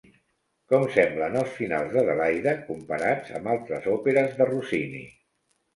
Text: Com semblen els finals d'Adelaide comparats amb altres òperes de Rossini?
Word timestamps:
Com 0.71 0.85
semblen 0.95 1.37
els 1.41 1.51
finals 1.59 1.93
d'Adelaide 1.97 2.57
comparats 2.73 3.39
amb 3.43 3.55
altres 3.55 3.91
òperes 3.97 4.37
de 4.43 4.51
Rossini? 4.55 5.09